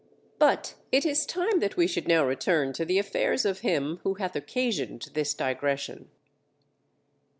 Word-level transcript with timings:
But 0.39 0.73
it 0.91 1.05
is 1.05 1.27
time 1.27 1.59
that 1.59 1.77
we 1.77 1.85
should 1.85 2.07
now 2.07 2.25
return 2.25 2.73
to 2.73 2.85
the 2.85 2.97
affairs 2.97 3.45
of 3.45 3.59
him 3.59 3.99
who 4.01 4.15
hath 4.15 4.35
occasioned 4.35 5.07
this 5.13 5.35
digression. 5.35 6.09